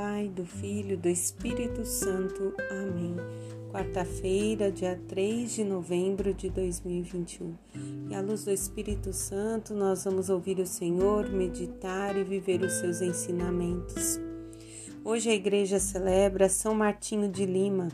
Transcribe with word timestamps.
Pai, 0.00 0.30
do 0.34 0.46
Filho, 0.46 0.96
do 0.96 1.10
Espírito 1.10 1.84
Santo. 1.84 2.54
Amém. 2.70 3.14
Quarta-feira, 3.70 4.72
dia 4.72 4.98
3 5.06 5.56
de 5.56 5.62
novembro 5.62 6.32
de 6.32 6.48
2021. 6.48 7.54
E 8.08 8.14
à 8.14 8.22
luz 8.22 8.46
do 8.46 8.50
Espírito 8.50 9.12
Santo, 9.12 9.74
nós 9.74 10.04
vamos 10.04 10.30
ouvir 10.30 10.58
o 10.58 10.66
Senhor, 10.66 11.28
meditar 11.28 12.16
e 12.16 12.24
viver 12.24 12.62
os 12.62 12.72
seus 12.80 13.02
ensinamentos. 13.02 14.18
Hoje 15.04 15.28
a 15.28 15.34
igreja 15.34 15.78
celebra 15.78 16.48
São 16.48 16.74
Martinho 16.74 17.30
de 17.30 17.44
Lima, 17.44 17.88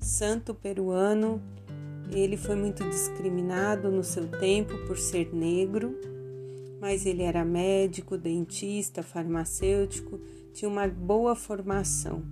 santo 0.00 0.54
peruano. 0.54 1.38
Ele 2.10 2.38
foi 2.38 2.56
muito 2.56 2.82
discriminado 2.88 3.90
no 3.90 4.02
seu 4.02 4.26
tempo 4.26 4.72
por 4.86 4.96
ser 4.96 5.34
negro 5.34 5.94
mas 6.82 7.06
ele 7.06 7.22
era 7.22 7.44
médico, 7.44 8.18
dentista, 8.18 9.04
farmacêutico, 9.04 10.18
tinha 10.52 10.68
uma 10.68 10.86
boa 10.86 11.34
formação 11.34 12.22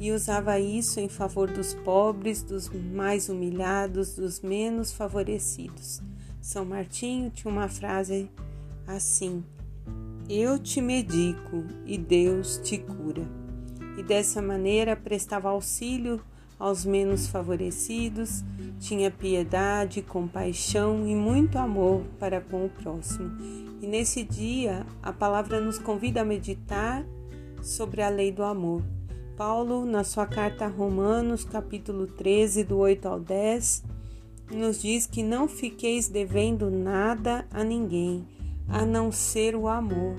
e 0.00 0.12
usava 0.12 0.58
isso 0.60 1.00
em 1.00 1.08
favor 1.08 1.50
dos 1.50 1.74
pobres, 1.74 2.42
dos 2.42 2.68
mais 2.68 3.28
humilhados, 3.28 4.14
dos 4.14 4.40
menos 4.40 4.92
favorecidos. 4.92 6.00
São 6.40 6.64
Martinho 6.64 7.30
tinha 7.30 7.52
uma 7.52 7.68
frase 7.68 8.30
assim: 8.86 9.44
Eu 10.28 10.58
te 10.58 10.80
medico 10.80 11.64
e 11.84 11.98
Deus 11.98 12.60
te 12.62 12.78
cura. 12.78 13.22
E 13.96 14.02
dessa 14.02 14.40
maneira 14.40 14.94
prestava 14.94 15.48
auxílio 15.48 16.20
aos 16.58 16.84
menos 16.84 17.28
favorecidos, 17.28 18.44
tinha 18.80 19.10
piedade, 19.10 20.02
compaixão 20.02 21.06
e 21.06 21.14
muito 21.14 21.58
amor 21.58 22.04
para 22.18 22.40
com 22.40 22.64
o 22.64 22.68
próximo. 22.68 23.30
E 23.80 23.86
nesse 23.86 24.24
dia, 24.24 24.84
a 25.02 25.12
palavra 25.12 25.60
nos 25.60 25.78
convida 25.78 26.22
a 26.22 26.24
meditar 26.24 27.04
sobre 27.62 28.02
a 28.02 28.08
lei 28.08 28.32
do 28.32 28.42
amor. 28.42 28.82
Paulo, 29.36 29.84
na 29.84 30.02
sua 30.02 30.26
carta 30.26 30.64
a 30.64 30.68
Romanos, 30.68 31.44
capítulo 31.44 32.06
13, 32.06 32.64
do 32.64 32.78
8 32.78 33.06
ao 33.06 33.20
10, 33.20 33.84
nos 34.50 34.82
diz 34.82 35.06
que 35.06 35.22
não 35.22 35.46
fiqueis 35.46 36.08
devendo 36.08 36.70
nada 36.70 37.46
a 37.50 37.62
ninguém, 37.62 38.26
a 38.68 38.84
não 38.84 39.12
ser 39.12 39.54
o 39.54 39.68
amor. 39.68 40.16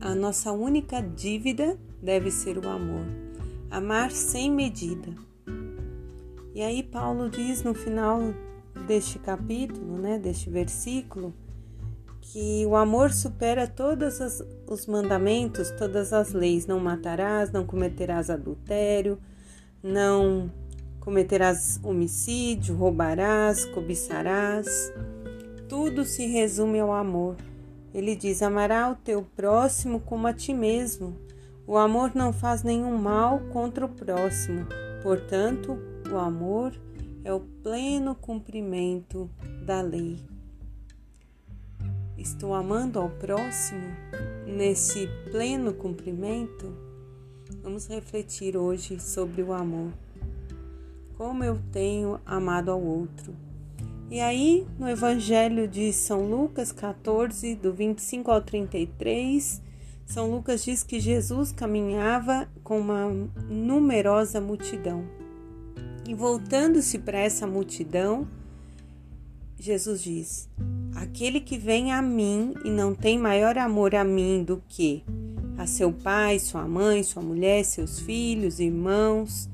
A 0.00 0.14
nossa 0.14 0.52
única 0.52 1.00
dívida 1.00 1.78
deve 2.02 2.30
ser 2.30 2.56
o 2.58 2.68
amor. 2.68 3.04
Amar 3.70 4.10
sem 4.10 4.50
medida. 4.50 5.12
E 6.54 6.62
aí 6.62 6.82
Paulo 6.82 7.28
diz 7.28 7.62
no 7.62 7.74
final 7.74 8.20
deste 8.86 9.18
capítulo, 9.18 9.98
né, 9.98 10.18
deste 10.18 10.48
versículo, 10.48 11.34
que 12.30 12.66
o 12.66 12.76
amor 12.76 13.10
supera 13.10 13.66
todos 13.66 14.20
os 14.66 14.86
mandamentos, 14.86 15.70
todas 15.70 16.12
as 16.12 16.32
leis. 16.32 16.66
Não 16.66 16.78
matarás, 16.78 17.50
não 17.50 17.64
cometerás 17.64 18.28
adultério, 18.28 19.18
não 19.82 20.50
cometerás 21.00 21.80
homicídio, 21.82 22.76
roubarás, 22.76 23.64
cobiçarás. 23.64 24.92
Tudo 25.68 26.04
se 26.04 26.26
resume 26.26 26.80
ao 26.80 26.92
amor. 26.92 27.36
Ele 27.94 28.14
diz: 28.14 28.42
amará 28.42 28.90
o 28.90 28.94
teu 28.94 29.22
próximo 29.34 29.98
como 30.00 30.26
a 30.26 30.32
ti 30.34 30.52
mesmo. 30.52 31.16
O 31.66 31.78
amor 31.78 32.12
não 32.14 32.32
faz 32.32 32.62
nenhum 32.62 32.96
mal 32.98 33.40
contra 33.52 33.86
o 33.86 33.88
próximo. 33.88 34.66
Portanto, 35.02 35.78
o 36.10 36.16
amor 36.16 36.74
é 37.24 37.32
o 37.32 37.40
pleno 37.40 38.14
cumprimento 38.14 39.30
da 39.64 39.80
lei. 39.80 40.18
Estou 42.18 42.52
amando 42.52 42.98
ao 42.98 43.08
próximo 43.08 43.86
nesse 44.44 45.08
pleno 45.30 45.72
cumprimento? 45.72 46.76
Vamos 47.62 47.86
refletir 47.86 48.56
hoje 48.56 48.98
sobre 48.98 49.40
o 49.40 49.52
amor. 49.52 49.92
Como 51.16 51.44
eu 51.44 51.60
tenho 51.70 52.20
amado 52.26 52.72
ao 52.72 52.82
outro. 52.82 53.36
E 54.10 54.18
aí, 54.18 54.66
no 54.80 54.88
Evangelho 54.88 55.68
de 55.68 55.92
São 55.92 56.28
Lucas 56.28 56.72
14, 56.72 57.54
do 57.54 57.72
25 57.72 58.32
ao 58.32 58.42
33, 58.42 59.62
São 60.04 60.28
Lucas 60.28 60.64
diz 60.64 60.82
que 60.82 60.98
Jesus 60.98 61.52
caminhava 61.52 62.48
com 62.64 62.80
uma 62.80 63.10
numerosa 63.48 64.40
multidão. 64.40 65.04
E 66.04 66.14
voltando-se 66.14 66.98
para 66.98 67.18
essa 67.18 67.46
multidão, 67.46 68.26
Jesus 69.56 70.02
diz: 70.02 70.48
Aquele 71.00 71.38
que 71.38 71.56
vem 71.56 71.92
a 71.92 72.02
mim 72.02 72.54
e 72.64 72.70
não 72.70 72.92
tem 72.92 73.16
maior 73.16 73.56
amor 73.56 73.94
a 73.94 74.02
mim 74.02 74.42
do 74.42 74.60
que 74.68 75.04
a 75.56 75.64
seu 75.64 75.92
pai, 75.92 76.40
sua 76.40 76.66
mãe, 76.66 77.04
sua 77.04 77.22
mulher, 77.22 77.64
seus 77.64 78.00
filhos, 78.00 78.58
irmãos, 78.58 79.48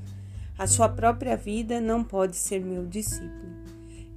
a 0.57 0.65
sua 0.65 0.89
própria 0.89 1.37
vida, 1.37 1.79
não 1.79 2.03
pode 2.03 2.35
ser 2.35 2.61
meu 2.61 2.83
discípulo. 2.87 3.53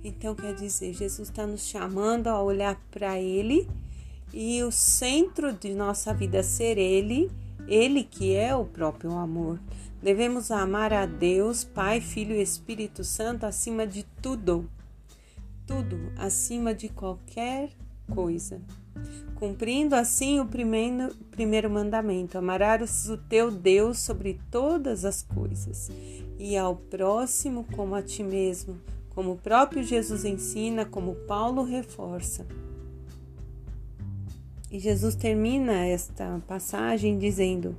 Então, 0.02 0.34
quer 0.34 0.54
dizer, 0.54 0.94
Jesus 0.94 1.28
está 1.28 1.46
nos 1.46 1.66
chamando 1.66 2.28
a 2.28 2.42
olhar 2.42 2.80
para 2.90 3.20
Ele 3.20 3.68
e 4.32 4.62
o 4.62 4.72
centro 4.72 5.52
de 5.52 5.74
nossa 5.74 6.14
vida 6.14 6.42
ser 6.42 6.78
Ele, 6.78 7.30
Ele 7.66 8.04
que 8.04 8.34
é 8.34 8.56
o 8.56 8.64
próprio 8.64 9.12
amor. 9.12 9.60
Devemos 10.02 10.50
amar 10.50 10.94
a 10.94 11.04
Deus, 11.04 11.62
Pai, 11.62 12.00
Filho 12.00 12.34
e 12.34 12.40
Espírito 12.40 13.04
Santo 13.04 13.44
acima 13.44 13.86
de 13.86 14.02
tudo, 14.22 14.66
tudo, 15.68 16.10
acima 16.16 16.74
de 16.74 16.88
qualquer 16.88 17.68
coisa. 18.10 18.60
Cumprindo 19.34 19.94
assim 19.94 20.40
o 20.40 20.46
primeiro, 20.46 21.14
primeiro 21.30 21.70
mandamento: 21.70 22.38
amarás 22.38 23.08
o 23.08 23.18
teu 23.18 23.50
Deus 23.50 23.98
sobre 23.98 24.40
todas 24.50 25.04
as 25.04 25.22
coisas 25.22 25.90
e 26.38 26.56
ao 26.56 26.74
próximo 26.74 27.64
como 27.76 27.94
a 27.94 28.02
ti 28.02 28.24
mesmo, 28.24 28.80
como 29.10 29.32
o 29.32 29.36
próprio 29.36 29.84
Jesus 29.84 30.24
ensina, 30.24 30.84
como 30.84 31.14
Paulo 31.14 31.62
reforça. 31.62 32.46
E 34.70 34.78
Jesus 34.78 35.14
termina 35.14 35.86
esta 35.86 36.42
passagem 36.48 37.18
dizendo: 37.18 37.76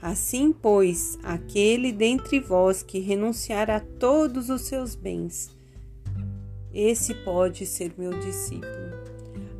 Assim, 0.00 0.52
pois, 0.52 1.18
aquele 1.22 1.92
dentre 1.92 2.40
vós 2.40 2.82
que 2.82 3.00
renunciar 3.00 3.70
a 3.70 3.80
todos 3.80 4.48
os 4.48 4.62
seus 4.62 4.94
bens, 4.94 5.56
esse 6.76 7.14
pode 7.14 7.64
ser 7.64 7.94
meu 7.96 8.10
discípulo. 8.20 8.66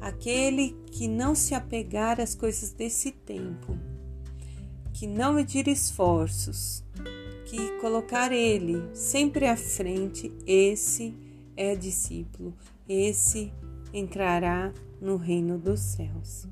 Aquele 0.03 0.77
que 0.93 1.09
não 1.09 1.34
se 1.34 1.54
apegar 1.54 2.21
às 2.21 2.34
coisas 2.34 2.72
desse 2.72 3.10
tempo, 3.10 3.78
que 4.93 5.06
não 5.06 5.32
medir 5.32 5.66
esforços, 5.66 6.84
que 7.47 7.71
colocar 7.81 8.32
ele 8.32 8.82
sempre 8.94 9.47
à 9.47 9.56
frente, 9.56 10.31
esse 10.47 11.15
é 11.56 11.75
discípulo, 11.75 12.55
esse 12.87 13.50
entrará 13.94 14.75
no 15.00 15.16
reino 15.16 15.59
dos 15.59 15.81
céus. 15.81 16.47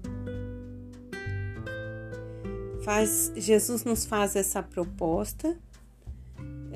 Faz, 2.83 3.33
Jesus 3.37 3.85
nos 3.85 4.07
faz 4.07 4.35
essa 4.35 4.63
proposta. 4.63 5.59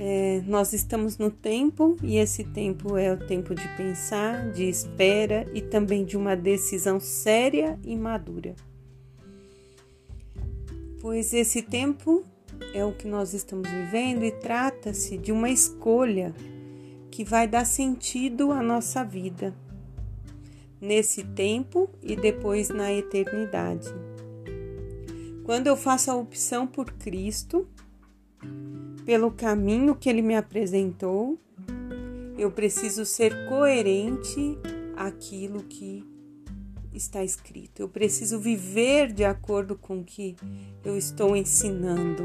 É, 0.00 0.40
nós 0.46 0.72
estamos 0.72 1.18
no 1.18 1.28
tempo 1.28 1.96
e 2.04 2.18
esse 2.18 2.44
tempo 2.44 2.96
é 2.96 3.12
o 3.12 3.16
tempo 3.16 3.52
de 3.52 3.66
pensar, 3.76 4.48
de 4.52 4.62
espera 4.62 5.44
e 5.52 5.60
também 5.60 6.04
de 6.04 6.16
uma 6.16 6.36
decisão 6.36 7.00
séria 7.00 7.76
e 7.82 7.96
madura. 7.96 8.54
Pois 11.00 11.34
esse 11.34 11.62
tempo 11.62 12.22
é 12.72 12.84
o 12.84 12.92
que 12.92 13.08
nós 13.08 13.34
estamos 13.34 13.68
vivendo 13.68 14.24
e 14.24 14.30
trata-se 14.30 15.18
de 15.18 15.32
uma 15.32 15.50
escolha 15.50 16.32
que 17.10 17.24
vai 17.24 17.48
dar 17.48 17.64
sentido 17.64 18.52
à 18.52 18.62
nossa 18.62 19.02
vida 19.02 19.52
nesse 20.80 21.24
tempo 21.24 21.90
e 22.00 22.14
depois 22.14 22.68
na 22.68 22.92
eternidade. 22.92 23.88
Quando 25.42 25.66
eu 25.66 25.76
faço 25.76 26.08
a 26.08 26.14
opção 26.14 26.68
por 26.68 26.92
Cristo, 26.92 27.66
pelo 29.08 29.30
caminho 29.30 29.94
que 29.94 30.06
Ele 30.06 30.20
me 30.20 30.36
apresentou, 30.36 31.38
eu 32.36 32.50
preciso 32.50 33.06
ser 33.06 33.48
coerente 33.48 34.58
àquilo 34.94 35.62
que 35.62 36.04
está 36.92 37.24
escrito. 37.24 37.80
Eu 37.80 37.88
preciso 37.88 38.38
viver 38.38 39.10
de 39.10 39.24
acordo 39.24 39.74
com 39.78 40.00
o 40.00 40.04
que 40.04 40.36
eu 40.84 40.94
estou 40.94 41.34
ensinando. 41.34 42.22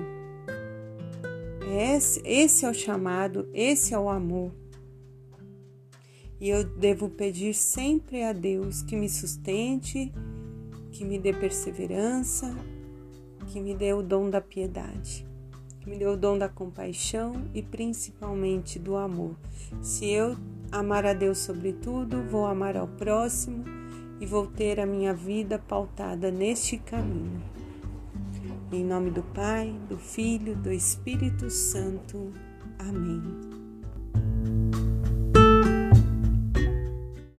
Esse, 1.73 2.21
esse 2.25 2.65
é 2.65 2.69
o 2.69 2.73
chamado, 2.73 3.47
esse 3.53 3.93
é 3.93 3.97
o 3.97 4.09
amor. 4.09 4.51
E 6.37 6.49
eu 6.49 6.65
devo 6.65 7.07
pedir 7.07 7.53
sempre 7.53 8.23
a 8.23 8.33
Deus 8.33 8.81
que 8.81 8.97
me 8.97 9.07
sustente, 9.07 10.11
que 10.91 11.05
me 11.05 11.17
dê 11.17 11.31
perseverança, 11.31 12.53
que 13.47 13.61
me 13.61 13.73
deu 13.73 13.99
o 13.99 14.03
dom 14.03 14.29
da 14.29 14.41
piedade, 14.41 15.25
me 15.85 15.97
deu 15.97 16.13
o 16.13 16.17
dom 16.17 16.37
da 16.37 16.47
compaixão 16.47 17.33
e 17.53 17.61
principalmente 17.61 18.79
do 18.79 18.95
amor. 18.95 19.35
Se 19.81 20.09
eu 20.09 20.35
amar 20.71 21.05
a 21.05 21.13
Deus 21.13 21.39
sobre 21.39 21.73
tudo, 21.73 22.23
vou 22.23 22.45
amar 22.45 22.75
ao 22.77 22.87
próximo 22.87 23.63
e 24.19 24.25
vou 24.25 24.47
ter 24.47 24.79
a 24.79 24.85
minha 24.85 25.13
vida 25.13 25.59
pautada 25.59 26.31
neste 26.31 26.77
caminho. 26.77 27.41
Em 28.71 28.83
nome 28.83 29.11
do 29.11 29.21
Pai, 29.21 29.75
do 29.87 29.97
Filho, 29.97 30.55
do 30.55 30.71
Espírito 30.71 31.49
Santo. 31.49 32.31
Amém. 32.79 33.62